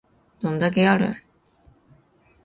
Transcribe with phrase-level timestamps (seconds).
[0.41, 1.17] どんだけやるん